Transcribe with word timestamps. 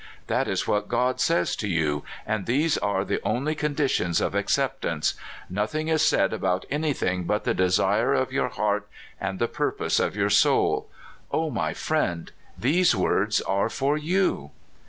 "That 0.25 0.47
is 0.47 0.67
what 0.67 0.87
God 0.87 1.19
says 1.21 1.55
to 1.57 1.67
you, 1.67 2.03
and 2.25 2.47
these 2.47 2.75
are 2.79 3.05
the 3.05 3.21
only 3.23 3.53
conditions 3.53 4.19
of 4.19 4.33
acceptance. 4.33 5.13
Nothing 5.47 5.89
is 5.89 6.01
said 6.01 6.33
about 6.33 6.65
anything 6.71 7.25
but 7.25 7.43
the 7.43 7.53
desire 7.53 8.15
of 8.15 8.33
your 8.33 8.49
heart 8.49 8.87
and 9.19 9.37
the 9.37 9.47
purpose 9.47 9.99
of 9.99 10.15
your 10.15 10.31
soul. 10.31 10.89
O 11.29 11.51
my 11.51 11.75
frend, 11.75 12.31
these 12.57 12.95
words 12.95 13.41
are 13.41 13.67
iov 13.69 14.01
you! 14.01 14.49